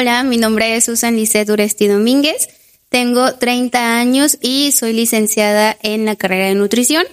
[0.00, 2.48] Hola, mi nombre es Susan Lisset Uresti Domínguez.
[2.88, 7.04] Tengo 30 años y soy licenciada en la carrera de nutrición.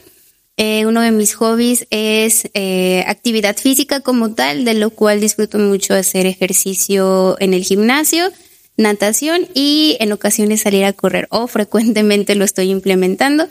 [0.55, 5.59] Eh, uno de mis hobbies es eh, actividad física como tal, de lo cual disfruto
[5.59, 8.31] mucho hacer ejercicio en el gimnasio,
[8.77, 13.49] natación y en ocasiones salir a correr o frecuentemente lo estoy implementando.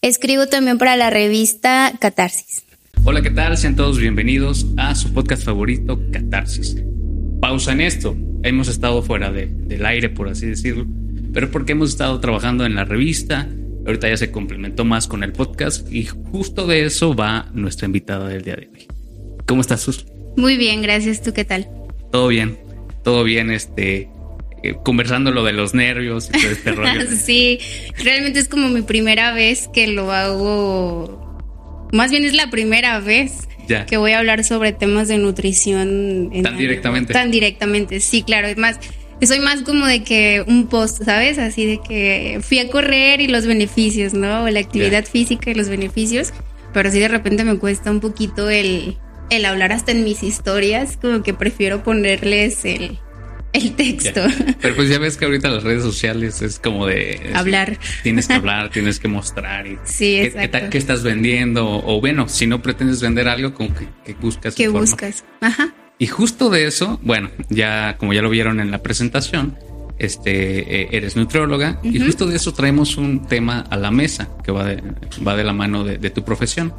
[0.00, 2.62] Escribo también para la revista Catarsis.
[3.04, 3.54] Hola, ¿qué tal?
[3.58, 6.74] Sean todos bienvenidos a su podcast favorito, Catarsis.
[7.40, 8.16] Pausa en esto.
[8.42, 10.86] Hemos estado fuera del aire, por así decirlo,
[11.32, 13.48] pero porque hemos estado trabajando en la revista.
[13.86, 18.28] Ahorita ya se complementó más con el podcast y justo de eso va nuestra invitada
[18.28, 18.86] del día de hoy.
[19.46, 20.06] ¿Cómo estás, Sus?
[20.36, 21.22] Muy bien, gracias.
[21.22, 21.68] ¿Tú qué tal?
[22.12, 22.58] Todo bien,
[23.02, 23.50] todo bien.
[23.50, 24.10] Este,
[24.62, 27.06] eh, conversando lo de los nervios y todo este rollo.
[27.10, 27.58] sí,
[28.02, 31.88] realmente es como mi primera vez que lo hago.
[31.92, 33.48] Más bien es la primera vez
[33.86, 36.30] que voy a hablar sobre temas de nutrición.
[36.42, 37.12] tan directamente.
[37.12, 38.48] Tan directamente, sí, claro.
[38.48, 38.78] Es más,
[39.22, 41.38] soy más como de que un post, ¿sabes?
[41.38, 44.48] Así de que fui a correr y los beneficios, ¿no?
[44.48, 46.32] La actividad física y los beneficios.
[46.72, 48.96] Pero sí de repente me cuesta un poquito el,
[49.30, 52.98] el hablar hasta en mis historias, como que prefiero ponerles el,
[53.52, 54.22] el texto.
[54.60, 57.30] Pero pues ya ves que ahorita las redes sociales es como de...
[57.34, 57.78] hablar.
[58.02, 59.66] tienes que hablar, tienes que mostrar.
[59.66, 60.58] Y sí, exacto.
[60.70, 61.66] ¿qué, estás vendiendo?
[61.66, 64.54] O, bueno, si no pretendes vender algo, como que, buscas.
[64.54, 65.24] ¿Qué buscas?
[65.40, 65.74] Ajá.
[65.98, 69.58] Y justo de eso, bueno, ya como ya lo vieron en la presentación,
[69.98, 74.52] este, eh, eres nutrióloga y justo de eso traemos un tema a la mesa que
[74.52, 74.80] va de,
[75.26, 76.72] va de la mano de, de tu profesión.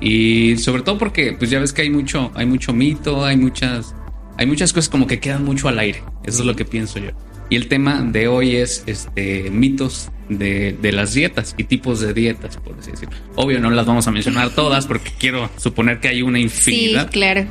[0.00, 3.94] Y sobre todo porque pues ya ves que hay mucho, hay mucho mito, hay muchas
[4.38, 6.02] hay muchas cosas como que quedan mucho al aire.
[6.24, 7.10] Eso es lo que pienso yo.
[7.48, 12.56] Y el tema de hoy es este mitos de, las dietas y tipos de dietas,
[12.56, 13.16] por así decirlo.
[13.36, 17.04] Obvio, no las vamos a mencionar todas porque quiero suponer que hay una infinidad.
[17.06, 17.46] Sí, claro.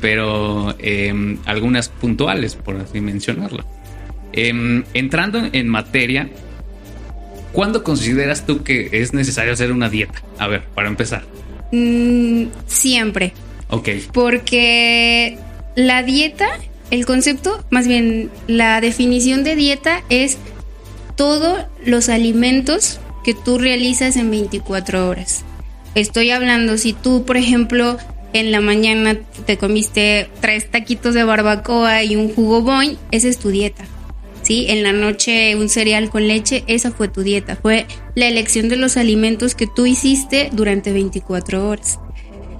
[0.00, 3.64] Pero em, algunas puntuales, por así mencionarlo.
[4.32, 6.28] Em, entrando en materia,
[7.52, 10.22] ¿cuándo consideras tú que es necesario hacer una dieta?
[10.38, 11.24] A ver, para empezar.
[11.72, 13.32] Mm, siempre.
[13.70, 13.88] Ok.
[14.12, 15.38] Porque
[15.78, 16.48] la dieta,
[16.90, 20.36] el concepto, más bien la definición de dieta es
[21.14, 25.44] todos los alimentos que tú realizas en 24 horas.
[25.94, 27.96] Estoy hablando, si tú, por ejemplo,
[28.32, 33.38] en la mañana te comiste tres taquitos de barbacoa y un jugo boing, esa es
[33.38, 33.84] tu dieta.
[34.42, 34.66] ¿Sí?
[34.68, 37.54] En la noche un cereal con leche, esa fue tu dieta.
[37.54, 37.86] Fue
[38.16, 42.00] la elección de los alimentos que tú hiciste durante 24 horas.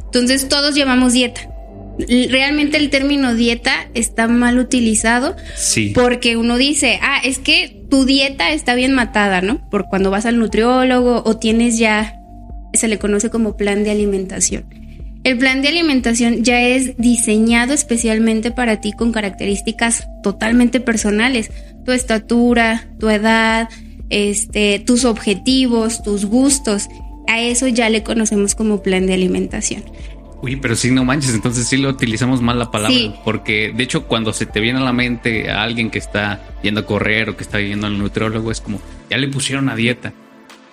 [0.04, 1.57] Entonces todos llevamos dieta
[2.06, 5.36] realmente el término dieta está mal utilizado.
[5.56, 5.92] Sí.
[5.94, 9.68] Porque uno dice, ah, es que tu dieta está bien matada, ¿no?
[9.70, 12.14] Por cuando vas al nutriólogo o tienes ya,
[12.72, 14.64] se le conoce como plan de alimentación.
[15.24, 21.50] El plan de alimentación ya es diseñado especialmente para ti con características totalmente personales.
[21.84, 23.68] Tu estatura, tu edad,
[24.10, 26.88] este, tus objetivos, tus gustos.
[27.26, 29.82] A eso ya le conocemos como plan de alimentación.
[30.40, 32.96] Uy, pero sí, no manches, entonces sí lo utilizamos mal la palabra.
[33.24, 36.80] Porque de hecho, cuando se te viene a la mente a alguien que está yendo
[36.80, 40.12] a correr o que está yendo al nutriólogo, es como, ya le pusieron a dieta.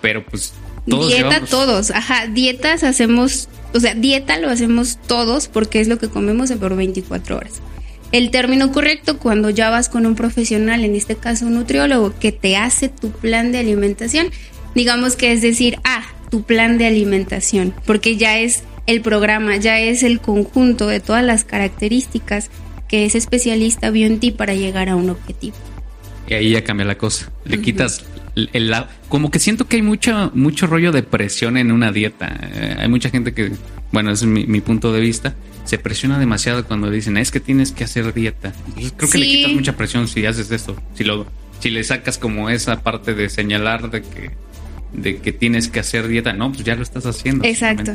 [0.00, 0.54] Pero pues
[0.88, 1.08] todos.
[1.08, 2.28] Dieta todos, ajá.
[2.28, 7.36] Dietas hacemos, o sea, dieta lo hacemos todos porque es lo que comemos por 24
[7.36, 7.54] horas.
[8.12, 12.30] El término correcto cuando ya vas con un profesional, en este caso un nutriólogo, que
[12.30, 14.28] te hace tu plan de alimentación,
[14.76, 19.78] digamos que es decir, ah, tu plan de alimentación, porque ya es el programa ya
[19.80, 22.50] es el conjunto de todas las características
[22.88, 25.56] que ese especialista vio en ti para llegar a un objetivo.
[26.28, 27.30] Y ahí ya cambia la cosa.
[27.44, 28.04] Le quitas
[28.34, 28.74] el,
[29.08, 32.38] como que siento que hay mucho, mucho rollo de presión en una dieta.
[32.52, 33.52] Eh, hay mucha gente que,
[33.92, 37.72] bueno, ese es mi, punto de vista, se presiona demasiado cuando dicen es que tienes
[37.72, 38.52] que hacer dieta.
[38.96, 40.76] creo que le quitas mucha presión si haces esto.
[40.94, 41.26] Si lo,
[41.60, 44.30] si le sacas como esa parte de señalar de que
[44.96, 47.44] de que tienes que hacer dieta, no, pues ya lo estás haciendo.
[47.44, 47.92] Exacto.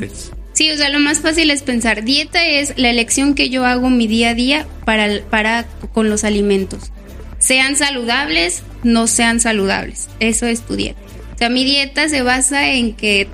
[0.54, 3.90] Sí, o sea, lo más fácil es pensar, dieta es la elección que yo hago
[3.90, 6.92] mi día a día para, para con los alimentos.
[7.40, 10.10] Sean saludables, no sean saludables.
[10.20, 11.00] Eso es tu dieta.
[11.34, 13.28] O sea, mi dieta se basa en que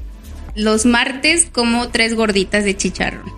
[0.55, 3.29] los martes como tres gorditas de chicharrón.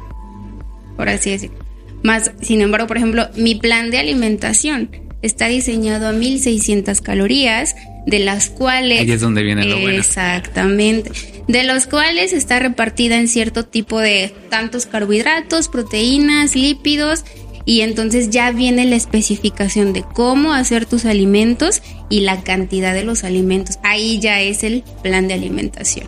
[0.95, 1.57] Por así decirlo.
[2.03, 7.75] Más, sin embargo, por ejemplo, mi plan de alimentación está diseñado a 1600 calorías
[8.05, 9.01] de las cuales...
[9.01, 9.99] Ahí es donde viene lo bueno.
[9.99, 11.11] Exactamente.
[11.47, 17.23] De los cuales está repartida en cierto tipo de tantos carbohidratos, proteínas, lípidos,
[17.65, 23.03] y entonces ya viene la especificación de cómo hacer tus alimentos y la cantidad de
[23.03, 23.77] los alimentos.
[23.83, 26.07] Ahí ya es el plan de alimentación.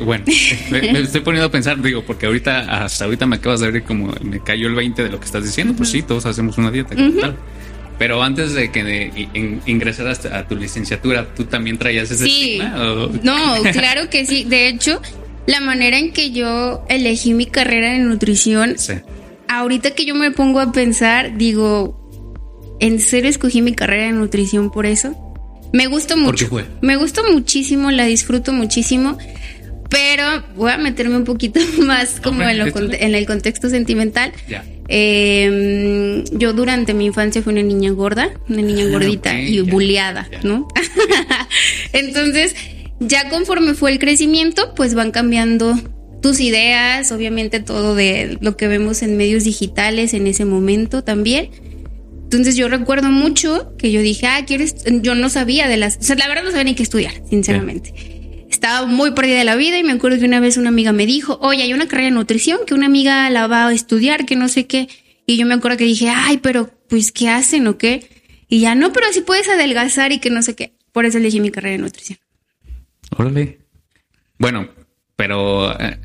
[0.00, 0.24] bueno,
[0.70, 4.12] me, estoy poniendo a pensar, digo, porque ahorita, hasta ahorita me acabas de ver como
[4.20, 5.72] me cayó el 20 de lo que estás diciendo.
[5.74, 6.94] Pues sí, todos hacemos una dieta.
[6.94, 7.36] tal
[7.98, 9.28] Pero antes de que
[9.66, 12.60] ingresaras a tu licenciatura, ¿tú también traías ese sí.
[13.22, 14.44] No, claro que sí.
[14.44, 15.00] De hecho,
[15.46, 18.76] la manera en que yo elegí mi carrera de nutrición,
[19.48, 22.00] ahorita que yo me pongo a pensar, digo,
[22.80, 25.16] ¿en serio escogí mi carrera de nutrición por eso?
[25.72, 26.48] Me gusta mucho.
[26.48, 29.18] ¿Por Me gusta muchísimo, la disfruto muchísimo.
[29.94, 34.32] Pero voy a meterme un poquito más como en, el contexto sentimental.
[34.88, 40.28] Em, yo durante mi infancia fui una niña gorda, una niña ah, gordita y bulleada,
[40.42, 40.68] ¿no?
[41.92, 42.56] Entonces,
[42.98, 45.78] ya conforme fue el crecimiento, pues van cambiando
[46.20, 51.50] tus ideas, obviamente todo de lo que vemos en medios digitales en ese momento también.
[52.24, 54.74] Entonces yo recuerdo mucho que yo dije, ah, ¿quieres?
[55.02, 55.98] Yo no sabía de las...
[55.98, 58.13] O sea, la verdad no sabía ni qué estudiar, sinceramente.
[58.64, 61.04] Estaba muy perdida de la vida y me acuerdo que una vez una amiga me
[61.04, 64.36] dijo, oye, hay una carrera de nutrición que una amiga la va a estudiar, que
[64.36, 64.88] no sé qué.
[65.26, 68.08] Y yo me acuerdo que dije, ay, pero pues, ¿qué hacen o qué?
[68.48, 70.72] Y ya, no, pero si puedes adelgazar y que no sé qué.
[70.92, 72.18] Por eso elegí mi carrera de nutrición.
[73.18, 73.58] Órale.
[74.38, 74.70] Bueno,
[75.14, 75.98] pero eh,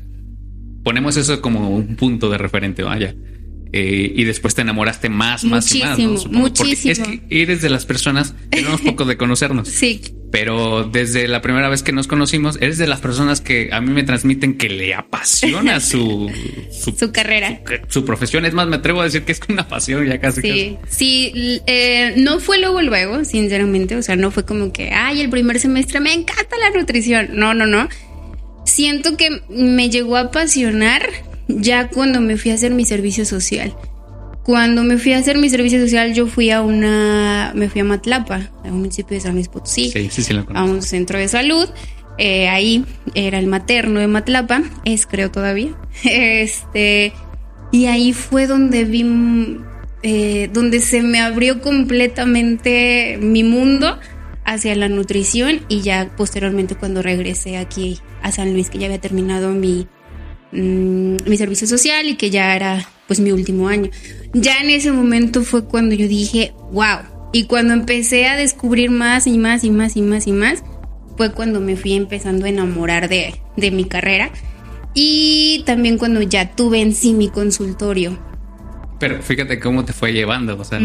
[0.84, 3.14] ponemos eso como un punto de referente, vaya.
[3.72, 5.98] Eh, y después te enamoraste más, más y más.
[6.26, 6.92] Muchísimo.
[6.92, 9.66] es que eres de las personas, tenemos poco de conocernos.
[9.70, 10.02] sí.
[10.30, 13.90] Pero desde la primera vez que nos conocimos, eres de las personas que a mí
[13.92, 16.30] me transmiten que le apasiona su,
[16.70, 17.60] su, carrera.
[17.88, 18.44] Su, profesión.
[18.44, 20.40] Es más, me atrevo a decir que es una pasión ya casi.
[20.40, 21.60] Sí, sí.
[21.66, 23.96] Eh, no fue luego, luego, sinceramente.
[23.96, 27.30] O sea, no fue como que, ay, el primer semestre me encanta la nutrición.
[27.32, 27.88] No, no, no.
[28.64, 31.08] Siento que me llegó a apasionar
[31.48, 33.74] ya cuando me fui a hacer mi servicio social.
[34.42, 37.84] Cuando me fui a hacer mi servicio social, yo fui a una, me fui a
[37.84, 41.28] Matlapa, a un municipio de San Luis Potosí, sí, sí, sí, a un centro de
[41.28, 41.68] salud.
[42.18, 42.84] Eh, ahí
[43.14, 45.72] era el materno de Matlapa, es creo todavía.
[46.04, 47.12] Este,
[47.72, 49.58] y ahí fue donde vi,
[50.02, 53.98] eh, donde se me abrió completamente mi mundo
[54.44, 59.00] hacia la nutrición y ya posteriormente cuando regresé aquí a San Luis, que ya había
[59.00, 59.86] terminado mi,
[60.52, 63.90] Mm, mi servicio social y que ya era pues mi último año.
[64.34, 67.00] Ya en ese momento fue cuando yo dije, wow.
[67.32, 70.62] Y cuando empecé a descubrir más y más y más y más y más,
[71.16, 74.30] fue cuando me fui empezando a enamorar de, de mi carrera.
[74.94, 78.16] Y también cuando ya tuve en sí mi consultorio.
[79.00, 80.78] Pero fíjate cómo te fue llevando, o sea,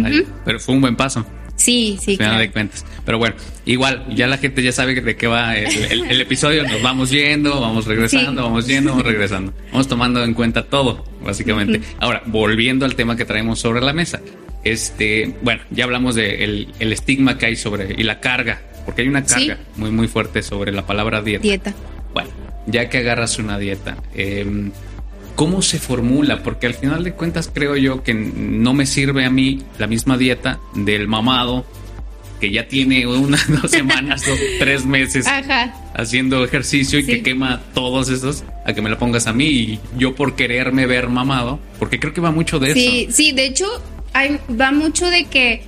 [0.44, 1.28] pero fue un buen paso.
[1.56, 2.18] Sí, sí.
[2.18, 2.86] Final de cuentas.
[3.06, 3.36] Pero bueno,
[3.66, 6.64] igual, ya la gente ya sabe de qué va el, episodio.
[6.64, 9.54] Nos vamos yendo, vamos regresando, vamos yendo, vamos regresando.
[9.72, 11.82] Vamos tomando en cuenta todo, básicamente.
[12.00, 14.22] Ahora, volviendo al tema que traemos sobre la mesa.
[14.64, 19.04] Este, bueno, ya hablamos del de el estigma que hay sobre y la carga, porque
[19.04, 21.44] hay una carga muy, muy fuerte sobre la palabra dieta.
[21.44, 21.74] Dieta.
[22.14, 22.30] Bueno,
[22.66, 24.72] ya que agarras una dieta, eh,
[25.36, 26.44] ¿Cómo se formula?
[26.44, 30.18] Porque al final de cuentas creo yo que no me sirve a mí la misma
[30.18, 31.66] dieta del mamado
[32.40, 35.26] que ya tiene unas dos semanas o tres meses
[35.94, 39.80] haciendo ejercicio y que quema todos esos, a que me la pongas a mí y
[39.98, 42.80] yo por quererme ver mamado, porque creo que va mucho de eso.
[42.80, 43.66] Sí, sí, de hecho
[44.14, 45.64] hay, va mucho de que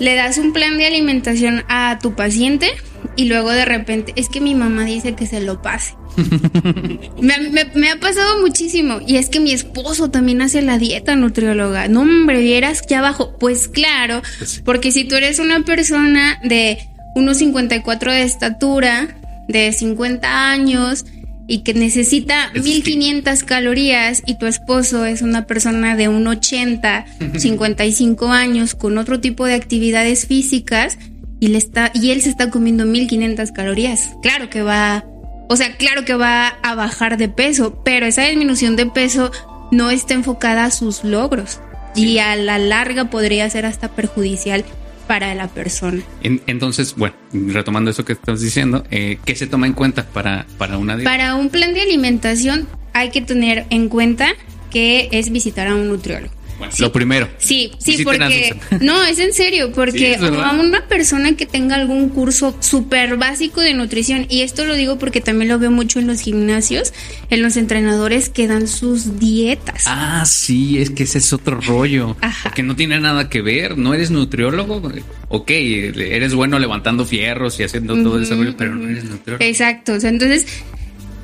[0.00, 2.68] le das un plan de alimentación a tu paciente
[3.16, 5.94] y luego de repente es que mi mamá dice que se lo pase.
[7.20, 11.86] me, ha pasado muchísimo y es que mi esposo también hace la dieta nutrióloga.
[11.88, 13.36] No, hombre, vieras que abajo.
[13.38, 16.78] Pues claro, pues porque si tú eres una persona de
[17.14, 19.16] unos 54 de estatura,
[19.48, 21.04] de 50 años
[21.50, 28.28] y que necesita 1500 calorías y tu esposo es una persona de un 80, 55
[28.30, 30.96] años con otro tipo de actividades físicas
[31.40, 34.10] y le está y él se está comiendo 1500 calorías.
[34.22, 35.04] Claro que va
[35.48, 39.32] o sea, claro que va a bajar de peso, pero esa disminución de peso
[39.72, 41.58] no está enfocada a sus logros
[41.96, 44.64] y a la larga podría ser hasta perjudicial
[45.10, 46.04] para la persona.
[46.22, 50.78] entonces, bueno, retomando eso que estás diciendo, eh, ¿qué se toma en cuenta para, para
[50.78, 51.10] una dieta?
[51.10, 54.28] Para un plan de alimentación hay que tener en cuenta
[54.70, 56.32] que es visitar a un nutriólogo.
[56.78, 57.28] Lo primero.
[57.38, 58.54] Sí, sí, porque...
[58.80, 63.74] No, es en serio, porque a una persona que tenga algún curso súper básico de
[63.74, 66.92] nutrición, y esto lo digo porque también lo veo mucho en los gimnasios,
[67.30, 69.84] en los entrenadores que dan sus dietas.
[69.86, 72.16] Ah, sí, es que ese es otro rollo.
[72.54, 74.82] Que no tiene nada que ver, no eres nutriólogo.
[75.28, 79.44] Ok, eres bueno levantando fierros y haciendo todo rollo, pero no eres nutriólogo.
[79.44, 80.46] Exacto, o sea, entonces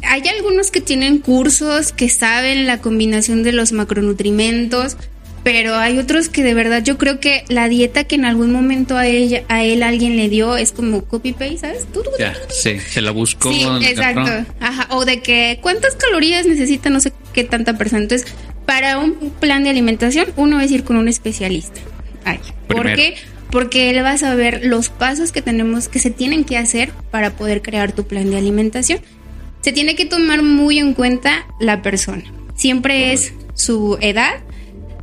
[0.02, 4.96] hay algunos que tienen cursos que saben la combinación de los macronutrimentos,
[5.46, 8.96] pero hay otros que de verdad yo creo que la dieta que en algún momento
[8.96, 11.86] a ella a él alguien le dio es como copy paste, ¿sabes?
[12.18, 13.52] ya, sí, se la buscó.
[13.52, 14.44] Sí, exacto.
[14.58, 18.02] Ajá, o de que cuántas calorías necesita no sé qué tanta persona.
[18.02, 18.26] Entonces,
[18.64, 21.80] para un plan de alimentación uno es ir con un especialista.
[22.24, 23.14] Ay, ¿por qué?
[23.52, 27.36] porque él va a saber los pasos que tenemos, que se tienen que hacer para
[27.36, 28.98] poder crear tu plan de alimentación.
[29.60, 32.24] Se tiene que tomar muy en cuenta la persona.
[32.56, 34.40] Siempre es su edad,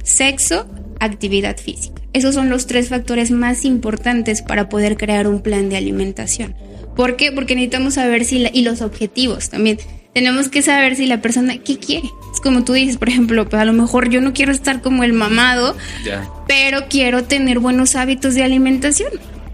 [0.04, 0.68] sexo,
[1.00, 2.02] actividad física.
[2.14, 6.56] Esos son los tres factores más importantes para poder crear un plan de alimentación.
[6.96, 7.32] ¿Por qué?
[7.32, 9.80] Porque necesitamos saber si y los objetivos también.
[10.14, 12.08] Tenemos que saber si la persona qué quiere.
[12.32, 15.04] Es como tú dices, por ejemplo, pues a lo mejor yo no quiero estar como
[15.04, 15.76] el mamado,
[16.48, 19.10] pero quiero tener buenos hábitos de alimentación.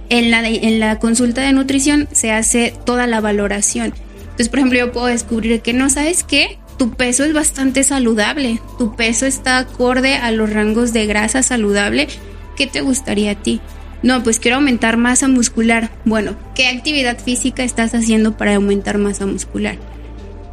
[0.09, 3.93] En la, en la consulta de nutrición se hace toda la valoración.
[4.21, 8.61] Entonces, por ejemplo, yo puedo descubrir que no sabes qué, tu peso es bastante saludable,
[8.77, 12.07] tu peso está acorde a los rangos de grasa saludable.
[12.55, 13.59] ¿Qué te gustaría a ti?
[14.01, 15.91] No, pues quiero aumentar masa muscular.
[16.05, 19.77] Bueno, ¿qué actividad física estás haciendo para aumentar masa muscular?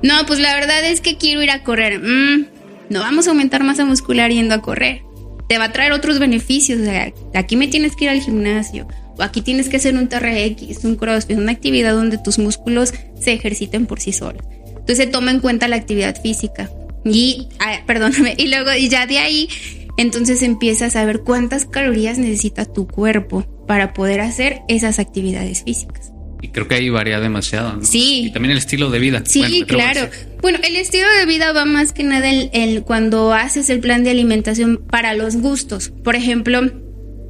[0.03, 2.01] No, pues la verdad es que quiero ir a correr.
[2.01, 2.47] Mm,
[2.91, 5.03] no vamos a aumentar masa muscular yendo a correr.
[5.49, 6.81] Te va a traer otros beneficios.
[6.81, 8.89] O sea, aquí me tienes que ir al gimnasio.
[9.17, 13.33] O aquí tienes que hacer un TRX, un crossfit, una actividad donde tus músculos se
[13.33, 14.45] ejerciten por sí solos.
[14.87, 16.71] Entonces se toma en cuenta la actividad física.
[17.05, 19.49] Y, ah, perdóname, y luego y ya de ahí,
[19.97, 26.13] entonces empiezas a ver cuántas calorías necesita tu cuerpo para poder hacer esas actividades físicas.
[26.41, 27.85] Y creo que ahí varía demasiado, ¿no?
[27.85, 28.27] Sí.
[28.27, 29.23] Y también el estilo de vida.
[29.25, 30.09] Sí, claro.
[30.41, 34.11] Bueno, el estilo de vida va más que nada el, cuando haces el plan de
[34.11, 35.91] alimentación para los gustos.
[36.05, 36.61] Por ejemplo,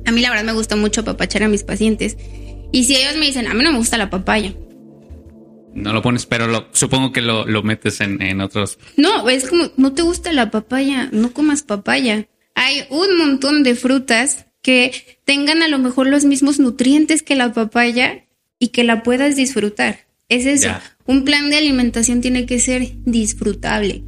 [0.05, 2.19] a mí la verdad me gusta mucho apapachar a mis pacientes.
[2.73, 4.53] Y si ellos me dicen, a mí no me gusta la papaya.
[5.76, 8.78] No lo pones, pero lo, supongo que lo, lo metes en, en otros.
[8.97, 12.26] No, es como, no te gusta la papaya, no comas papaya.
[12.54, 17.52] Hay un montón de frutas que tengan a lo mejor los mismos nutrientes que la
[17.52, 18.25] papaya
[18.59, 20.06] y que la puedas disfrutar.
[20.30, 20.71] Es eso.
[21.04, 24.02] Un plan de alimentación tiene que ser disfrutable.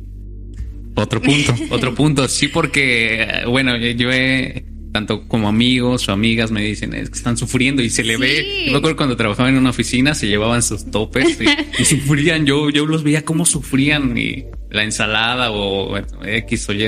[0.95, 2.27] Otro punto, otro punto.
[2.29, 7.37] Sí, porque, bueno, yo he, tanto como amigos o amigas me dicen, es que están
[7.37, 8.65] sufriendo y se le ve.
[8.67, 11.39] Yo me acuerdo cuando trabajaba en una oficina, se llevaban sus topes
[11.79, 12.47] y, sufrían.
[12.47, 16.87] Yo, yo los veía cómo sufrían y la ensalada o X o Y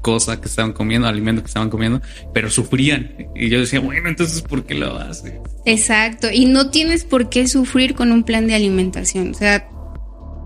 [0.00, 2.00] cosa que estaban comiendo, alimento que estaban comiendo,
[2.32, 3.14] pero sufrían.
[3.34, 5.40] Y yo decía, bueno, entonces, ¿por qué lo hace?
[5.64, 9.68] Exacto, y no tienes por qué sufrir con un plan de alimentación, o sea,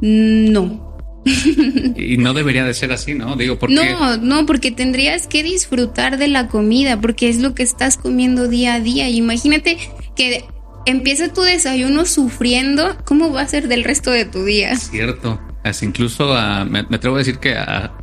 [0.01, 0.94] no.
[1.97, 3.37] y no debería de ser así, ¿no?
[3.37, 3.75] Digo, porque...
[3.75, 8.49] No, no, porque tendrías que disfrutar de la comida, porque es lo que estás comiendo
[8.49, 9.09] día a día.
[9.09, 9.79] imagínate
[10.17, 10.45] que
[10.87, 14.77] empieza tu desayuno sufriendo, ¿cómo va a ser del resto de tu día?
[14.77, 15.41] Cierto
[15.83, 16.35] incluso
[16.69, 17.57] me, atrevo a decir que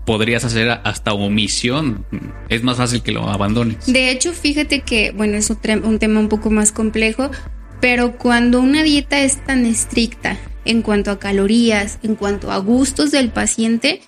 [0.05, 2.05] podrías hacer hasta omisión.
[2.49, 3.85] Es más fácil que lo abandones.
[3.85, 7.29] De hecho, fíjate que, bueno, es un, tema un poco más complejo,
[7.79, 13.11] pero cuando una dieta es tan estricta en cuanto a calorías, en cuanto a gustos
[13.11, 14.01] del paciente,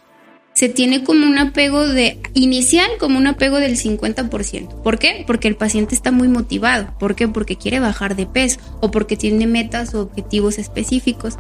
[0.53, 4.83] se tiene como un apego de inicial, como un apego del 50%.
[4.83, 5.23] ¿Por qué?
[5.25, 6.93] Porque el paciente está muy motivado.
[6.99, 7.27] ¿Por qué?
[7.27, 11.37] Porque quiere bajar de peso o porque tiene metas o objetivos específicos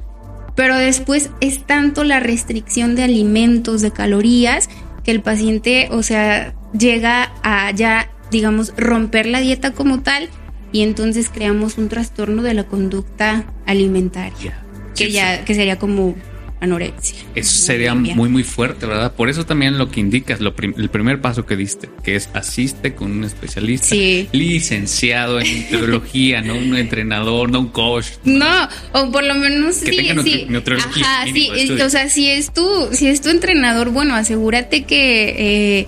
[0.55, 4.69] pero después es tanto la restricción de alimentos, de calorías,
[5.03, 10.29] que el paciente, o sea, llega a ya, digamos, romper la dieta como tal
[10.71, 14.62] y entonces creamos un trastorno de la conducta alimentaria,
[14.95, 16.15] que ya que sería como
[16.63, 17.17] anorexia.
[17.35, 19.13] Eso sería muy, muy fuerte, ¿verdad?
[19.13, 22.95] Por eso también lo que indicas, lo el primer paso que diste, que es asiste
[22.95, 23.95] con un especialista
[24.31, 28.05] licenciado en nutriología, no un entrenador, no un coach.
[28.23, 30.47] No, o por lo menos que sí, tenga sí.
[30.77, 31.49] Ajá, sí,
[31.81, 35.87] o sea, si es tu, si es tu entrenador, bueno, asegúrate que, eh,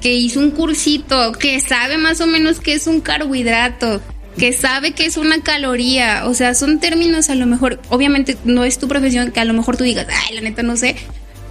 [0.00, 4.00] que hizo un cursito, que sabe más o menos qué es un carbohidrato
[4.38, 6.26] que sabe que es una caloría.
[6.26, 9.54] O sea, son términos a lo mejor, obviamente no es tu profesión, que a lo
[9.54, 10.96] mejor tú digas, ay, la neta no sé.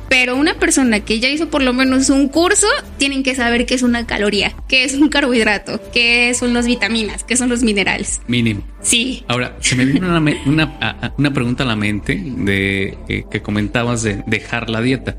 [0.09, 3.73] Pero una persona que ya hizo por lo menos un curso, tienen que saber qué
[3.73, 8.21] es una caloría, qué es un carbohidrato, qué son las vitaminas, qué son los minerales.
[8.27, 8.61] Mínimo.
[8.81, 9.23] Sí.
[9.27, 10.07] Ahora, se me vino
[10.45, 15.17] una, pregunta a la mente de eh, que comentabas de dejar la dieta.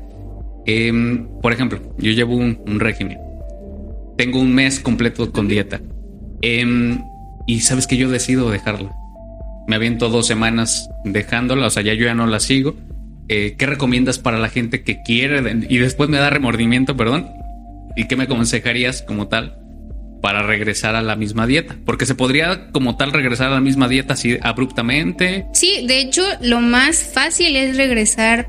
[0.65, 3.17] Em, por ejemplo, yo llevo un, régimen.
[4.17, 5.81] Tengo un mes completo con dieta.
[6.41, 6.97] Eh,
[7.45, 8.95] y sabes que yo decido dejarla.
[9.67, 12.75] Me aviento dos semanas dejándola, o sea, ya yo ya no la sigo.
[13.27, 17.27] Eh, ¿Qué recomiendas para la gente que quiere y después me da remordimiento, perdón?
[17.95, 19.57] ¿Y qué me aconsejarías como tal
[20.21, 21.75] para regresar a la misma dieta?
[21.85, 25.47] Porque se podría como tal regresar a la misma dieta así abruptamente.
[25.53, 28.47] Sí, de hecho, lo más fácil es regresar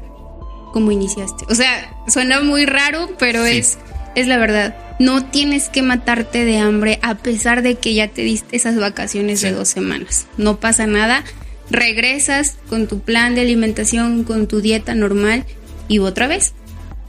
[0.72, 1.46] como iniciaste.
[1.48, 3.78] O sea, suena muy raro, pero es,
[4.16, 8.23] es la verdad no tienes que matarte de hambre a pesar de que ya te
[8.23, 10.26] diste esas vacaciones de dos semanas.
[10.37, 11.25] No pasa nada.
[11.70, 15.44] Regresas con tu plan de alimentación, con tu dieta normal
[15.88, 16.54] y otra vez.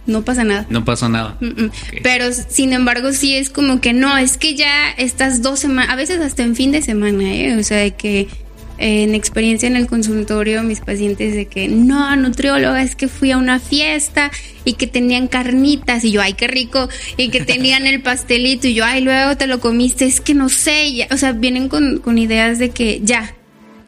[0.06, 0.66] no pasa nada.
[0.70, 1.38] No pasa nada.
[2.02, 5.96] Pero sin embargo, sí es como que no, es que ya estas dos semanas, a
[5.96, 7.58] veces hasta en fin de semana, ¿eh?
[7.58, 8.28] O sea, de que
[8.78, 13.38] en experiencia en el consultorio, mis pacientes de que no, nutrióloga, es que fui a
[13.38, 14.32] una fiesta
[14.66, 18.74] y que tenían carnitas y yo, ay, qué rico, y que tenían el pastelito y
[18.74, 22.18] yo, ay, luego te lo comiste, es que no sé, o sea, vienen con, con
[22.18, 23.34] ideas de que ya,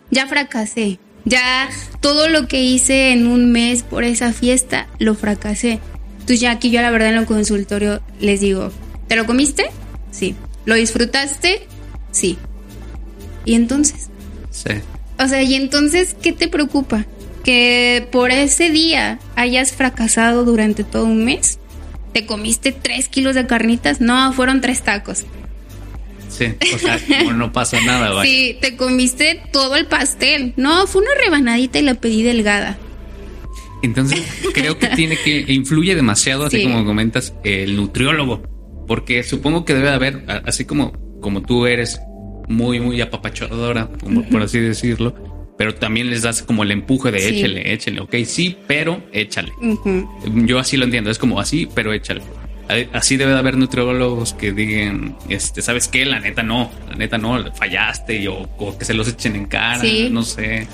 [0.09, 1.69] ya fracasé, ya
[1.99, 5.79] todo lo que hice en un mes por esa fiesta lo fracasé.
[6.13, 8.71] Entonces ya aquí yo la verdad en el consultorio les digo,
[9.07, 9.65] ¿te lo comiste?
[10.11, 10.35] Sí.
[10.65, 11.67] ¿Lo disfrutaste?
[12.11, 12.37] Sí.
[13.45, 14.08] ¿Y entonces?
[14.63, 14.75] Sí.
[15.17, 17.05] O sea, ¿y entonces qué te preocupa?
[17.43, 21.59] ¿Que por ese día hayas fracasado durante todo un mes?
[22.13, 24.01] ¿Te comiste tres kilos de carnitas?
[24.01, 25.25] No, fueron tres tacos.
[26.29, 26.99] Sí, o sea,
[27.35, 28.29] no pasa nada, ¿vale?
[28.29, 30.53] Sí, te comiste todo el pastel.
[30.57, 32.77] No, fue una rebanadita y la pedí delgada.
[33.81, 34.21] Entonces,
[34.53, 38.43] creo que tiene que influye demasiado, así como comentas, el nutriólogo,
[38.87, 41.99] porque supongo que debe haber, así como como tú eres
[42.49, 43.89] muy, muy apapachadora,
[44.31, 45.15] por así decirlo,
[45.57, 49.51] pero también les das como el empuje de échale, échale, ok, sí, pero échale.
[50.45, 52.21] Yo así lo entiendo, es como así, pero échale.
[52.93, 56.05] Así debe de haber nutriólogos que digan, este, ¿sabes qué?
[56.05, 60.23] La neta no, la neta no, fallaste, o, que se los echen en cara, no
[60.23, 60.67] sé.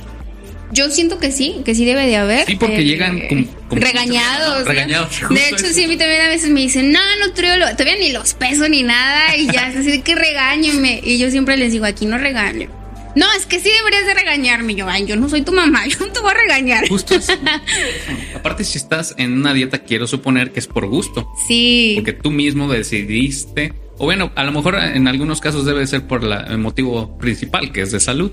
[0.72, 2.46] Yo siento que sí, que sí debe de haber.
[2.46, 4.66] Sí, porque llegan eh, regañados.
[4.66, 5.10] Regañados.
[5.30, 8.12] De hecho, sí, a mí también a veces me dicen, no, no nutriólogo, todavía ni
[8.12, 11.02] los peso ni nada, y ya es así de que regáñenme.
[11.04, 12.70] Y yo siempre les digo, aquí no regaño.
[13.16, 14.76] No, es que sí deberías de regañarme.
[14.76, 16.88] Yo, ay, yo no soy tu mamá, yo no te voy a regañar.
[16.88, 17.16] Justo
[18.36, 21.28] Aparte, si estás en una dieta, quiero suponer que es por gusto.
[21.48, 21.94] Sí.
[21.96, 23.74] Porque tú mismo decidiste.
[23.98, 27.82] O bueno, a lo mejor en algunos casos debe ser por el motivo principal, que
[27.82, 28.32] es de salud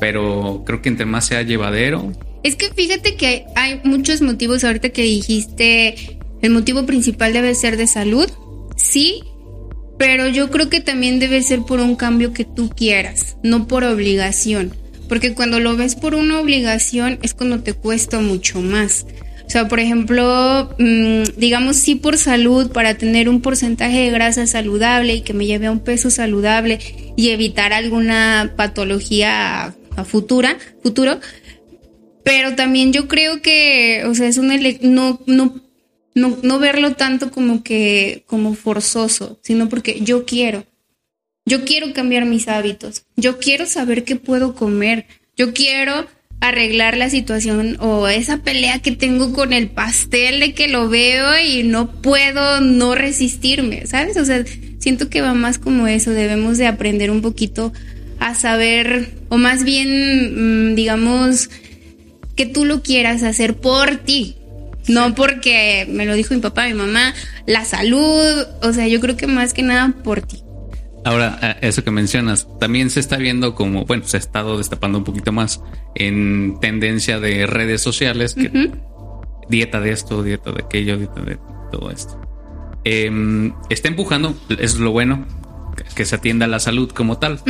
[0.00, 2.12] pero creo que entre más sea llevadero.
[2.42, 7.76] Es que fíjate que hay muchos motivos ahorita que dijiste, el motivo principal debe ser
[7.76, 8.30] de salud,
[8.76, 9.22] sí,
[9.98, 13.84] pero yo creo que también debe ser por un cambio que tú quieras, no por
[13.84, 14.74] obligación,
[15.08, 19.06] porque cuando lo ves por una obligación es cuando te cuesta mucho más.
[19.46, 24.46] O sea, por ejemplo, mm, digamos sí por salud, para tener un porcentaje de grasa
[24.46, 26.80] saludable y que me lleve a un peso saludable
[27.16, 31.20] y evitar alguna patología futura, futuro.
[32.24, 34.48] Pero también yo creo que, o sea, es un
[34.82, 35.60] no, no,
[36.14, 40.64] no, no verlo tanto como que, como forzoso, sino porque yo quiero.
[41.44, 43.04] Yo quiero cambiar mis hábitos.
[43.16, 45.06] Yo quiero saber qué puedo comer.
[45.36, 46.06] Yo quiero
[46.40, 51.38] arreglar la situación o esa pelea que tengo con el pastel de que lo veo
[51.40, 54.16] y no puedo no resistirme, ¿sabes?
[54.16, 54.44] O sea,
[54.78, 57.72] siento que va más como eso, debemos de aprender un poquito
[58.20, 61.50] a saber, o más bien, mm, digamos,
[62.36, 64.36] que tú lo quieras hacer por ti.
[64.88, 67.12] No porque me lo dijo mi papá, mi mamá,
[67.46, 70.42] la salud, o sea, yo creo que más que nada por ti.
[71.04, 75.04] Ahora, eso que mencionas, también se está viendo como, bueno, se ha estado destapando un
[75.04, 75.60] poquito más
[75.94, 78.72] en tendencia de redes sociales, que
[79.48, 81.38] dieta de esto, dieta de aquello, dieta de
[81.70, 82.20] todo esto.
[82.82, 85.26] Em, está empujando, es lo bueno,
[85.94, 87.40] que se atienda a la salud como tal.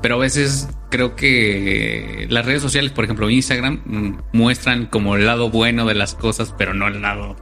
[0.00, 5.26] Pero a veces creo que las redes sociales, por ejemplo Instagram, mm, muestran como el
[5.26, 7.36] lado bueno de las cosas, pero no el lado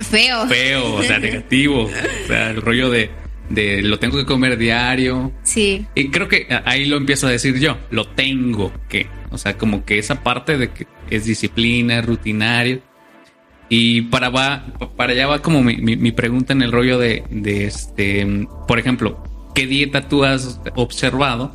[0.00, 0.46] feo.
[0.46, 1.84] Feo, o sea, negativo.
[1.84, 3.10] o sea, el rollo de,
[3.48, 5.32] de lo tengo que comer diario.
[5.42, 5.86] Sí.
[5.94, 9.06] Y creo que ahí lo empiezo a decir yo, lo tengo que.
[9.30, 12.80] O sea, como que esa parte de que es disciplina, rutinario.
[13.70, 14.64] Y para, va,
[14.96, 18.26] para allá va como mi, mi, pregunta en el rollo de, de, este,
[18.66, 19.22] por ejemplo,
[19.58, 21.50] ¿qué dieta tú has observado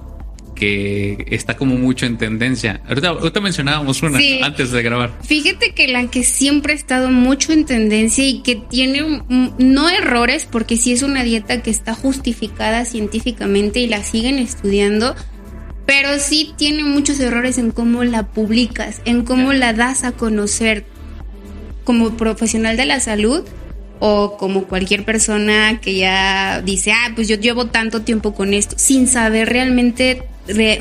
[0.55, 2.81] que está como mucho en tendencia?
[2.85, 5.17] Ahorita, mencionábamos una antes de grabar.
[5.23, 10.45] Fíjate que la que siempre ha estado mucho en tendencia y que tiene no errores,
[10.49, 15.15] porque sí es una dieta que está justificada científicamente y la siguen estudiando,
[15.85, 20.85] pero sí tiene muchos errores en cómo la publicas, en cómo la das a conocer
[21.85, 23.45] como profesional de la salud
[23.99, 28.75] o como cualquier persona que ya dice, ah, pues yo llevo tanto tiempo con esto,
[28.77, 30.23] sin saber realmente,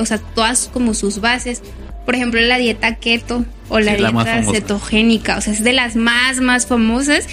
[0.00, 1.62] o sea, todas como sus bases.
[2.04, 6.40] Por ejemplo, la dieta keto o la dieta cetogénica, o sea, es de las más,
[6.40, 7.28] más famosas.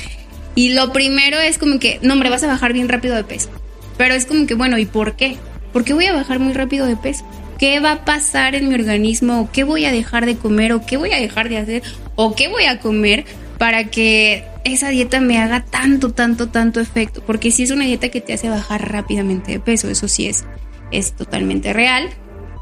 [0.56, 3.50] Y lo primero es como que, no, hombre, vas a bajar bien rápido de peso.
[3.98, 5.38] Pero es como que, bueno, ¿y por qué?
[5.74, 7.26] ¿Por qué voy a bajar muy rápido de peso?
[7.58, 9.50] ¿Qué va a pasar en mi organismo?
[9.52, 10.72] qué voy a dejar de comer?
[10.74, 11.84] ¿O qué voy a dejar de hacer?
[12.16, 13.26] ¿O qué voy a comer
[13.58, 18.10] para que esa dieta me haga tanto, tanto, tanto efecto, porque si es una dieta
[18.10, 20.46] que te hace bajar rápidamente de peso, eso sí es,
[20.92, 22.10] es totalmente real.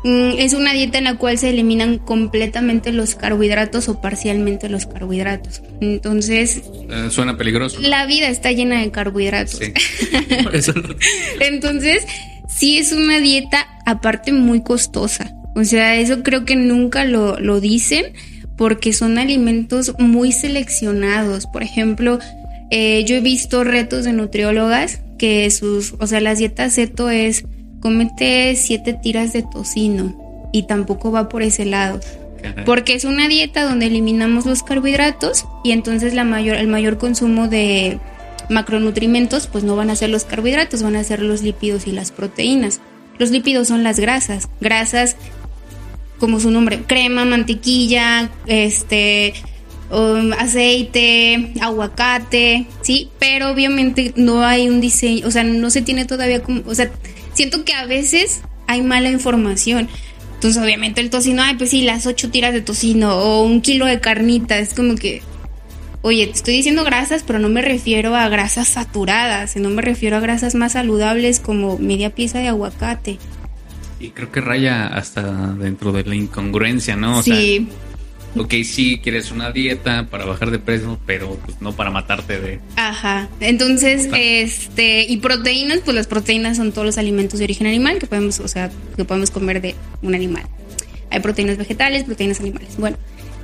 [0.04, 4.86] Mm, es una dieta en la cual se eliminan completamente los carbohidratos o parcialmente los
[4.86, 5.64] carbohidratos.
[5.82, 6.62] Entonces...
[6.90, 7.80] Eh, suena peligroso.
[7.82, 9.60] La vida está llena de carbohidratos.
[9.60, 9.74] Sí.
[11.42, 12.06] Entonces,
[12.48, 15.34] sí es una dieta aparte muy costosa.
[15.56, 18.14] O sea, eso creo que nunca lo, lo dicen
[18.58, 21.46] porque son alimentos muy seleccionados.
[21.48, 22.20] Por ejemplo,
[22.72, 27.46] eh, yo he visto retos de nutriólogas que sus, o sea, las dietas ceto es
[27.80, 32.00] comete siete tiras de tocino y tampoco va por ese lado.
[32.66, 37.48] Porque es una dieta donde eliminamos los carbohidratos y entonces la mayor, el mayor consumo
[37.48, 38.00] de
[38.50, 42.12] macronutrimentos pues no van a ser los carbohidratos, van a ser los lípidos y las
[42.12, 42.80] proteínas.
[43.18, 45.18] Los lípidos son las grasas, grasas
[46.20, 49.34] como su nombre, crema, mantequilla, este,
[49.92, 56.06] um, aceite, aguacate, sí, pero obviamente no hay un diseño, o sea, no se tiene
[56.06, 56.92] todavía como, o sea,
[57.34, 59.88] siento que a veces hay mala información.
[60.36, 63.88] Entonces, obviamente el tocino, ay, pues sí, las ocho tiras de tocino o un kilo
[63.88, 65.24] de carnita, es como que,
[66.04, 70.18] oye, te estoy diciendo grasas, pero no me refiero a grasas saturadas, no me refiero
[70.18, 73.18] a grasas más saludables como media pieza de aguacate.
[74.00, 77.20] Y creo que raya hasta dentro de la incongruencia, ¿no?
[77.20, 77.68] O sí
[78.40, 82.60] ok, sí, quieres una dieta para bajar de peso, pero pues no para matarte de...
[82.76, 88.00] Ajá, entonces, este, y proteínas, pues las proteínas son todos los alimentos de origen animal
[88.00, 90.44] que podemos, o sea, que podemos comer de un animal.
[91.10, 92.76] Hay proteínas vegetales, proteínas animales.
[92.78, 92.98] Bueno,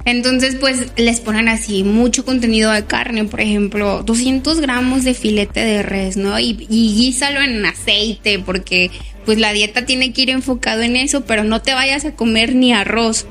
[0.05, 5.61] entonces, pues les ponen así mucho contenido de carne, por ejemplo, 200 gramos de filete
[5.61, 6.37] de res, ¿no?
[6.39, 8.91] Y, y guísalo en aceite, porque
[9.25, 12.55] pues la dieta tiene que ir enfocado en eso, pero no te vayas a comer
[12.55, 13.25] ni arroz.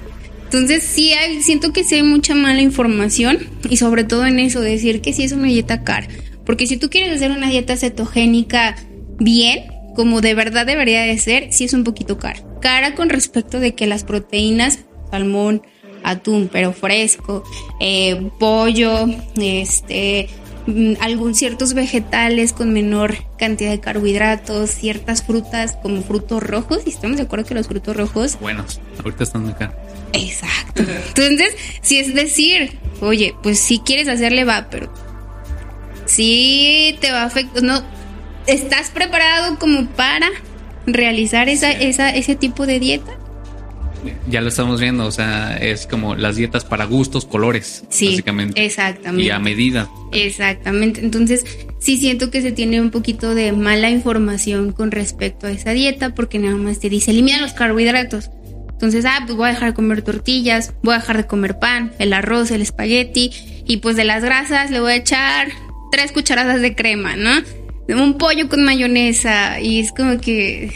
[0.44, 3.38] Entonces sí hay, siento que sí hay mucha mala información
[3.70, 6.08] y sobre todo en eso, decir que sí es una dieta cara.
[6.44, 8.76] Porque si tú quieres hacer una dieta cetogénica
[9.18, 12.42] bien, como de verdad debería de ser, sí es un poquito cara.
[12.60, 15.62] Cara con respecto de que las proteínas, salmón,
[16.02, 17.44] atún, pero fresco,
[17.80, 19.06] eh, pollo,
[19.40, 20.28] este,
[20.66, 26.90] mm, algún ciertos vegetales con menor cantidad de carbohidratos, ciertas frutas como frutos rojos, y
[26.90, 28.38] estamos de acuerdo que los frutos rojos...
[28.40, 29.74] Buenos, ahorita están acá.
[30.12, 30.82] Exacto.
[30.82, 34.92] Entonces, si es decir, oye, pues si quieres hacerle va, pero
[36.04, 37.82] si te va a afectar, no,
[38.46, 40.28] ¿estás preparado como para
[40.86, 43.12] realizar esa, esa, ese tipo de dieta?
[44.28, 48.64] Ya lo estamos viendo, o sea, es como las dietas para gustos, colores, sí, básicamente.
[48.64, 49.24] Exactamente.
[49.24, 49.88] Y a medida.
[50.12, 51.00] Exactamente.
[51.00, 51.44] Entonces,
[51.78, 56.14] sí siento que se tiene un poquito de mala información con respecto a esa dieta,
[56.14, 58.30] porque nada más te dice elimina los carbohidratos.
[58.82, 61.92] Entonces, ah, pues voy a dejar de comer tortillas, voy a dejar de comer pan,
[62.00, 63.30] el arroz, el espagueti
[63.64, 65.48] y pues de las grasas le voy a echar
[65.92, 67.30] tres cucharadas de crema, ¿no?
[67.88, 70.72] Un pollo con mayonesa y es como que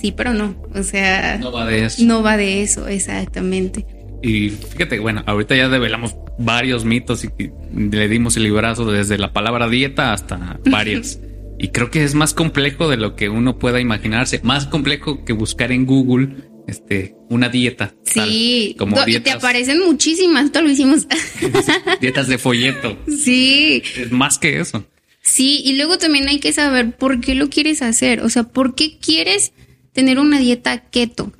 [0.00, 2.04] sí, pero no, o sea, no va de eso.
[2.04, 3.86] No va de eso, exactamente.
[4.22, 7.30] Y fíjate, bueno, ahorita ya develamos varios mitos y
[7.74, 11.18] le dimos el librazo desde la palabra dieta hasta varios.
[11.58, 15.32] y creo que es más complejo de lo que uno pueda imaginarse, más complejo que
[15.32, 17.94] buscar en Google este, una dieta.
[18.04, 21.06] Sí, como y te aparecen muchísimas, esto lo hicimos.
[22.00, 22.96] dietas de folleto.
[23.08, 23.82] Sí.
[23.96, 24.84] Es más que eso.
[25.22, 28.20] Sí, y luego también hay que saber por qué lo quieres hacer.
[28.20, 29.52] O sea, ¿por qué quieres
[29.92, 31.32] tener una dieta keto?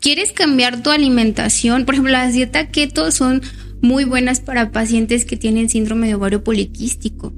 [0.00, 1.84] ¿Quieres cambiar tu alimentación?
[1.84, 3.42] Por ejemplo, las dietas keto son
[3.82, 7.32] muy buenas para pacientes que tienen síndrome de ovario poliquístico.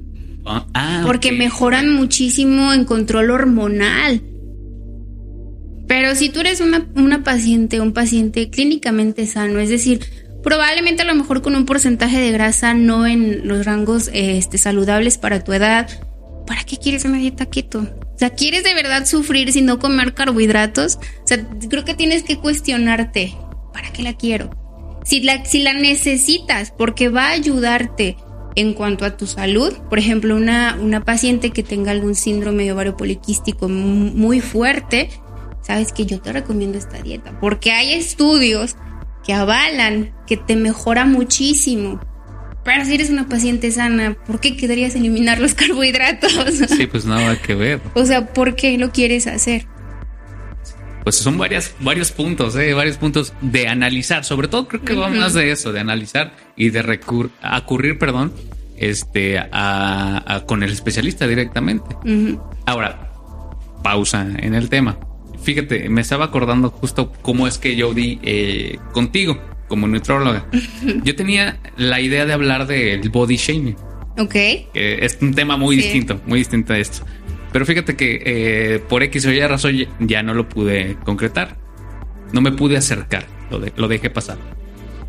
[0.45, 4.21] Ah, ah porque mejoran muchísimo en control hormonal.
[5.87, 9.99] Pero si tú eres una, una paciente, un paciente clínicamente sano, es decir,
[10.41, 15.17] probablemente a lo mejor con un porcentaje de grasa no en los rangos este, saludables
[15.17, 15.89] para tu edad,
[16.47, 17.89] ¿para qué quieres una dieta keto?
[18.23, 20.95] Sea, ¿quieres de verdad sufrir sin no comer carbohidratos?
[20.95, 23.35] O sea, creo que tienes que cuestionarte,
[23.73, 24.49] ¿para qué la quiero?
[25.03, 28.15] Si la, si la necesitas, porque va a ayudarte
[28.55, 32.71] en cuanto a tu salud, por ejemplo, una, una paciente que tenga algún síndrome de
[32.71, 35.09] ovario poliquístico muy fuerte,
[35.61, 38.77] sabes que yo te recomiendo esta dieta, porque hay estudios
[39.25, 41.99] que avalan que te mejora muchísimo.
[42.63, 46.31] Pero si eres una paciente sana, ¿por qué querrías eliminar los carbohidratos?
[46.69, 47.81] Sí, pues nada que ver.
[47.93, 49.65] O sea, ¿por qué lo quieres hacer?
[51.03, 52.73] Pues son varias, varios puntos, ¿eh?
[52.73, 54.23] varios puntos de analizar.
[54.23, 58.31] Sobre todo creo que va más de eso, de analizar y de recurrir, acurrir, perdón,
[58.77, 61.93] este, a, con el especialista directamente.
[62.65, 63.11] Ahora,
[63.83, 64.97] pausa en el tema
[65.43, 69.37] fíjate, me estaba acordando justo cómo es que yo di eh, contigo
[69.73, 70.45] como nutróloga.
[71.03, 73.75] Yo tenía la idea de hablar del body shaming.
[74.19, 74.35] Ok.
[74.75, 77.03] es un tema muy distinto, muy distinto a esto.
[77.51, 81.57] Pero fíjate que eh, por X o Y razón ya no lo pude concretar.
[82.31, 84.37] no me pude acercar, lo, lo dejé pasar.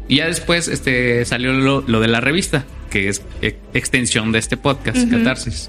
[0.09, 4.57] Y ya después este, salió lo, de la revista, que es e, extensión de este
[4.57, 5.68] podcast, Catarsis.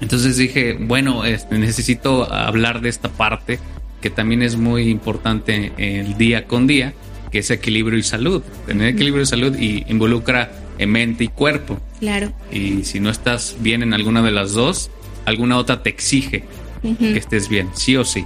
[0.00, 3.58] Entonces dije, bueno, este, necesito hablar de esta parte
[4.00, 6.94] que también es muy importante el día con día,
[7.30, 8.42] que es equilibrio y salud.
[8.66, 11.80] Tener equilibrio y salud y involucra en mente y cuerpo.
[12.00, 12.32] Claro.
[12.52, 14.90] Y si no estás bien en alguna de las dos,
[15.24, 16.44] alguna otra te exige
[16.82, 18.24] que estés bien, sí o sí.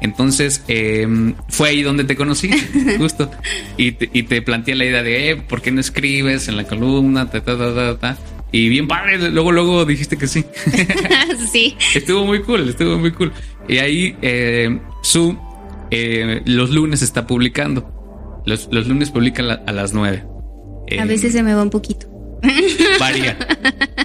[0.00, 2.50] Entonces em, fue ahí donde te conocí,
[2.98, 3.30] justo.
[3.76, 6.64] Y te, y te planteé la idea de, eh, ¿por qué no escribes en la
[6.64, 7.30] columna?
[7.30, 8.18] Ta, ta, ta, ta,
[8.50, 10.44] Y bien padre, luego, luego dijiste que sí.
[11.52, 11.76] sí.
[11.94, 13.32] Estuvo muy cool, estuvo muy cool.
[13.68, 15.36] Y ahí eh, su
[15.90, 17.99] eh, los lunes está publicando.
[18.44, 20.24] Los, los lunes publica a las nueve.
[20.98, 22.08] a veces se me va un poquito.
[22.98, 23.36] Varía.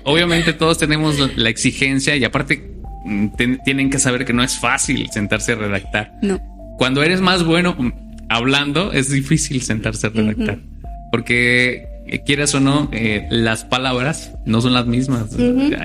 [0.04, 2.72] Obviamente todos tenemos la exigencia y aparte
[3.06, 3.28] mm,
[3.64, 6.14] tienen que saber que no es fácil sentarse a redactar.
[6.22, 6.40] No.
[6.78, 7.92] Cuando eres más bueno mm,
[8.30, 10.60] hablando, es difícil sentarse a redactar.
[11.12, 15.30] Porque eh, quieras o no, eh, las palabras no son las mismas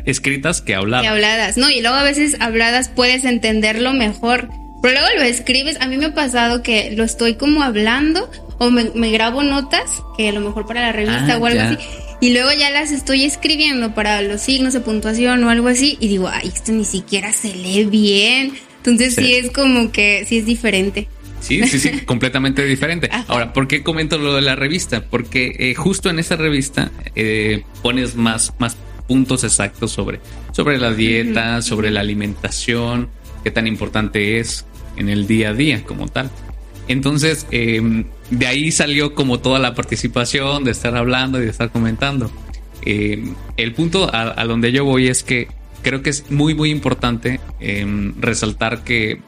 [0.04, 1.04] escritas que habladas.
[1.04, 4.48] Que habladas, no, y luego a veces habladas puedes entenderlo mejor.
[4.82, 8.70] Pero luego lo escribes, a mí me ha pasado que lo estoy como hablando o
[8.70, 11.78] me, grabo notas, que a lo mejor para la revista ah, o algo así,
[12.20, 16.08] y luego ya las estoy escribiendo para los signos de puntuación o algo así, y
[16.08, 18.52] digo, ay, esto ni siquiera se lee bien.
[18.78, 21.08] Entonces sí, es como que sí es diferente.
[21.40, 23.08] Sí, sí, sí, completamente diferente.
[23.28, 25.02] Ahora, ¿por qué comento lo de la revista?
[25.02, 30.20] Porque eh, justo en esa revista eh, pones más, más puntos exactos sobre,
[30.52, 33.08] sobre la dieta, sobre la alimentación,
[33.42, 34.66] qué tan importante es
[35.00, 36.30] en el día a día como tal.
[36.86, 41.70] Entonces, em, de ahí salió como toda la participación, de estar hablando y de estar
[41.70, 42.30] comentando.
[42.82, 45.48] Em, el punto a, donde yo voy es que
[45.82, 49.20] creo que es muy, muy importante em, resaltar que,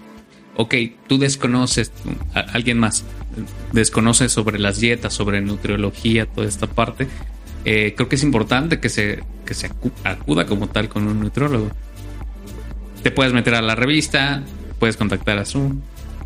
[0.56, 0.74] ok,
[1.06, 1.92] tú desconoces,
[2.34, 3.04] alguien más
[3.72, 7.08] desconoce sobre las dietas, sobre nutriología, toda esta parte.
[7.64, 9.70] Eh, creo que es importante que se, que se
[10.04, 11.70] acuda como tal con un nutriólogo.
[13.02, 14.42] Te puedes meter a la revista,
[14.82, 15.80] puedes contactar a Zoom,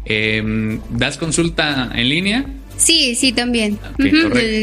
[0.07, 2.47] Em, ¿Das consulta en línea?
[2.79, 3.79] Sí, sí, también.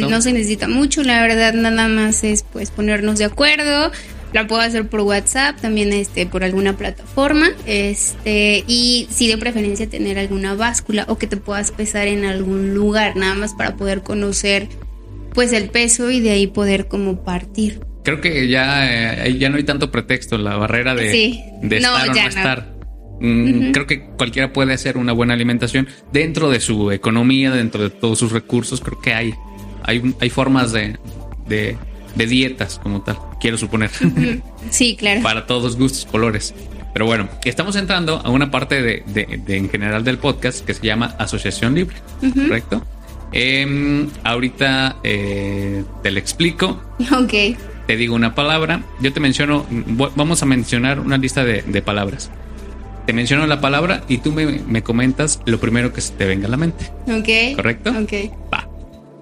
[0.09, 3.91] No se necesita mucho, la verdad, nada más es pues ponernos de acuerdo.
[4.31, 7.49] La puedo hacer por WhatsApp, también este, por alguna plataforma.
[7.67, 12.73] Este, y sí de preferencia tener alguna báscula o que te puedas pesar en algún
[12.73, 14.69] lugar, nada más para poder conocer
[15.35, 17.81] pues el peso y de ahí poder como partir.
[18.03, 22.13] Creo que ya, eh, ya no hay tanto pretexto, la barrera de, de estar o
[22.13, 22.72] no estar.
[23.23, 27.89] Mm, creo que cualquiera puede hacer una buena alimentación dentro de su economía, dentro de
[27.89, 28.81] todos sus recursos.
[28.81, 29.33] Creo que hay,
[29.83, 30.97] hay, hay formas de,
[31.47, 31.77] de,
[32.27, 33.89] dietas como tal, quiero suponer.
[34.69, 35.21] Sí, claro.
[35.21, 36.53] Para todos gustos, colores.
[36.93, 40.85] Pero bueno, estamos entrando a una parte de, de, en general del podcast que se
[40.85, 42.85] llama Asociación Libre, ¿correcto?
[43.31, 46.83] Em, ahorita eh, te lo explico.
[47.11, 47.57] Ok.
[47.87, 48.83] Te digo una palabra.
[48.99, 52.29] Yo te menciono, vamos a mencionar una lista de, de palabras
[53.05, 56.49] te menciono la palabra y tú me, comentas lo primero que se te venga a
[56.49, 56.85] la mente.
[57.07, 57.55] Ok.
[57.55, 57.91] ¿Correcto?
[57.91, 58.13] Ok.
[58.53, 58.69] Va.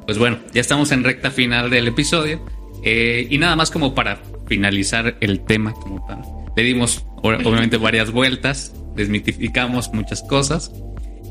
[0.06, 2.46] Pues bueno, ya estamos en recta final del episodio.
[2.84, 6.22] Eh, y nada más como para finalizar el tema como tal.
[6.56, 10.72] Le dimos obviamente varias vueltas, desmitificamos muchas cosas.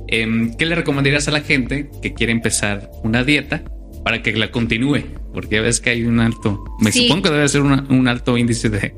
[0.07, 3.63] Em, ¿Qué le recomendarías a la gente que quiere empezar una dieta
[4.05, 5.03] para que la continúe?
[5.33, 8.95] Porque ves que hay un alto, me supongo que debe ser un alto índice de,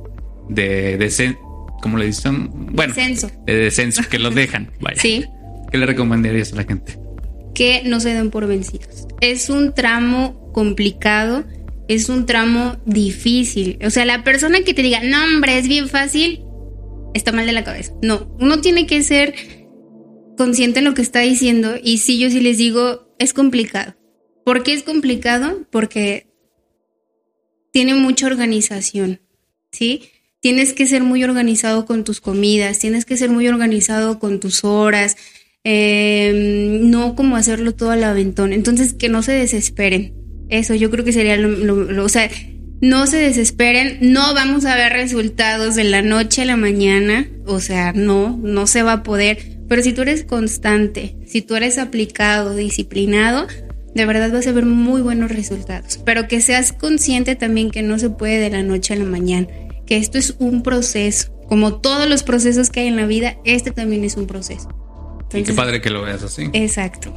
[0.49, 1.11] de, de,
[1.83, 3.31] como le dicen, bueno, descenso.
[3.45, 4.71] de descenso, que los dejan.
[4.97, 5.27] Sí.
[5.71, 6.99] ¿Qué le recomendarías a la gente?
[7.55, 9.07] Que no se den por vencidos.
[9.21, 11.45] Es un tramo complicado,
[11.89, 13.79] es un tramo difícil.
[13.85, 16.45] O sea, la persona que te diga, no, hombre, es bien fácil,
[17.15, 17.93] está mal de la cabeza.
[18.03, 19.35] No, uno tiene que ser
[20.37, 23.95] consciente en lo que está diciendo y si yo sí les digo, es complicado.
[24.45, 25.67] ¿Por qué es complicado?
[25.71, 26.27] Porque
[27.73, 29.21] tiene mucha organización,
[29.71, 30.03] ¿sí?
[30.43, 34.65] Tienes que ser muy organizado con tus comidas, tienes que ser muy organizado con tus
[34.65, 35.17] horas,
[35.63, 38.53] em, no como hacerlo todo al aventón.
[38.53, 40.15] Entonces, que no se desesperen.
[40.49, 42.29] Eso yo creo que sería lo, o sea,
[42.81, 47.61] no se desesperen, no vamos a ver resultados de la noche a la mañana, o
[47.61, 51.79] sea, no, no se va a poder, pero si tú eres constante, si tú eres
[51.79, 53.47] aplicado, disciplinado,
[53.95, 58.01] de verdad vas a ver muy buenos resultados, pero que seas consciente también que no
[58.01, 59.47] se puede de la noche a la mañana
[59.87, 61.33] que esto es un proceso.
[61.49, 64.69] Como todos los procesos que hay en la vida, este también es un proceso.
[65.35, 66.49] y qué padre que lo veas así.
[66.53, 67.15] Exacto.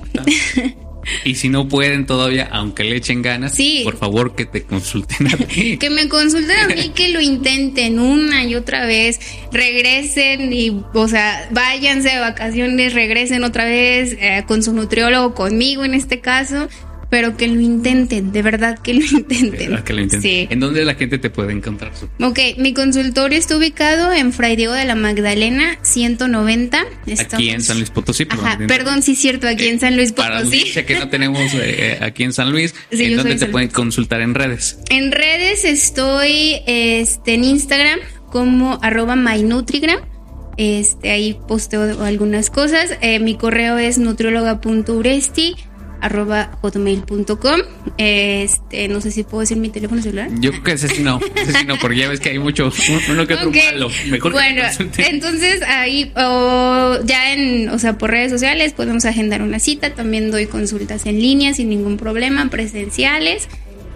[1.24, 3.82] Y si no pueden todavía, aunque le echen ganas, Sí.
[3.84, 5.78] por favor que te consulten a ti.
[5.78, 9.20] Que me consulten a mí, que lo intenten una y otra vez,
[9.52, 15.86] regresen y, o sea, váyanse de vacaciones, regresen otra vez eh, con su nutriólogo, conmigo
[15.86, 16.68] en este caso,
[17.16, 19.70] pero que lo intenten, de verdad que lo intenten.
[19.70, 20.30] ¿Verdad que lo intenten?
[20.30, 20.48] Sí.
[20.50, 21.94] ¿En dónde la gente te puede encontrar?
[22.20, 26.78] Ok, mi consultorio está ubicado en Fray Diego de la Magdalena, 190.
[27.18, 28.28] Aquí en San Luis Potosí.
[28.30, 30.58] Ajá, perdón, sí es cierto, aquí en San Luis Para la Potosí.
[30.58, 33.52] audiencia que no tenemos eh, eh, aquí en San Luis, Sí, ¿en dónde te San
[33.52, 33.74] pueden Luis.
[33.76, 34.78] consultar en redes?
[34.90, 38.00] En redes estoy este, en Instagram
[38.30, 40.00] como arroba mynutrigram.
[40.58, 42.98] Este, ahí posteo algunas cosas.
[43.00, 45.56] Eh, mi correo es nutrióloga.uresti
[46.06, 47.62] arroba hotmail.com.
[47.98, 50.30] Este, no sé si puedo decir mi teléfono celular.
[50.40, 52.72] Yo creo que ese sí no, ese sí no, porque ya ves que hay mucho,
[53.10, 53.90] uno que otro malo.
[54.08, 55.06] Mejor que bueno, consulten.
[55.16, 59.96] entonces ahí, o ya en, o sea, por redes sociales podemos agendar una cita.
[59.96, 63.48] También doy consultas en línea sin ningún problema, presenciales.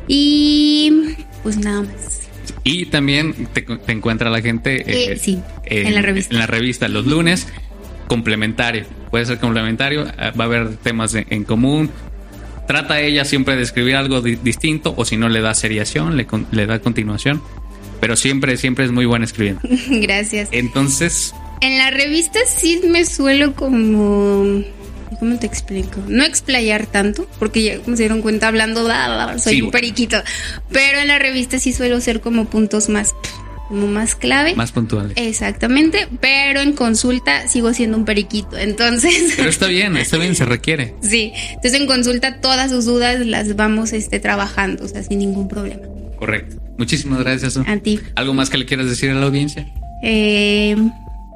[0.08, 2.30] Y pues nada más.
[2.63, 6.34] Y también te, te encuentra la gente Eh, sí, en la revista.
[6.34, 7.48] En la revista los lunes,
[8.10, 8.84] complementario.
[9.10, 11.89] Puede ser complementario, eh, va a haber temas de- en común.
[12.67, 16.26] Trata ella siempre de escribir algo di- distinto o si no le da seriación, le,
[16.28, 17.41] con- le da continuación.
[18.02, 19.62] Pero siempre, siempre es muy buena escribiendo.
[19.89, 20.50] Gracias.
[20.52, 24.63] Entonces, En la revista sí me suelo como...
[25.19, 26.00] ¿Cómo te explico?
[26.08, 29.62] No explayar tanto, porque ya como se dieron cuenta hablando, bla, bla, bla, soy Sí,
[29.62, 29.72] un bueno.
[29.72, 30.17] periquito.
[30.72, 33.13] Pero en la revista sí suelo ser como puntos más,
[33.69, 34.55] más clave.
[34.55, 35.13] más puntuales.
[35.15, 38.58] Exactamente, pero en consulta sigo siendo un periquito.
[38.58, 40.95] Entonces, Pero está bien, está bien, se requiere.
[41.01, 41.32] sí.
[41.49, 45.84] Entonces en consulta todas sus dudas las vamos este, trabajando, o sea, sin ningún problema.
[46.17, 46.58] Correcto.
[46.77, 47.53] Muchísimas gracias.
[47.53, 47.62] Su.
[47.67, 47.99] A ti.
[48.15, 49.67] ¿Algo más que le quieras decir a la audiencia?
[50.03, 50.75] Eh,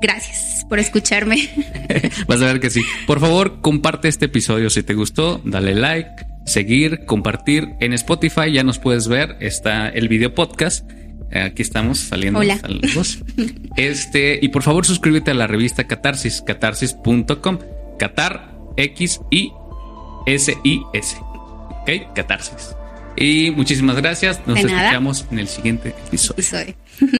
[0.02, 1.50] gracias por escucharme.
[2.28, 2.82] Vas a ver que sí.
[3.06, 7.76] Por favor, comparte este episodio si te gustó, dale like, seguir, compartir.
[7.80, 10.89] En Spotify ya nos puedes ver, está el video podcast.
[11.34, 12.39] Eh, Aquí estamos saliendo.
[12.39, 12.58] Hola.
[12.58, 13.19] Saludos.
[13.76, 17.58] Este, y por favor, suscríbete a la revista Catarsis, catarsis.com.
[17.98, 19.52] Catar X I
[20.28, 21.17] S I S.
[21.82, 22.76] Ok, Catarsis.
[23.17, 24.41] Y muchísimas gracias.
[24.46, 26.76] Nos escuchamos en el siguiente episodio.